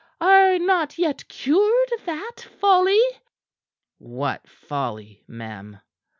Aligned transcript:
Art 0.19 0.61
not 0.61 0.97
yet 0.97 1.27
cured 1.27 1.91
of 1.91 2.05
that 2.07 2.37
folly?" 2.59 2.99
"What 3.99 4.47
folly, 4.49 5.23
ma'am?" 5.27 5.79